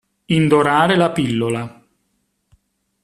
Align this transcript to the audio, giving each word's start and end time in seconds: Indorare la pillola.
Indorare 0.37 0.95
la 0.95 1.11
pillola. 1.11 1.63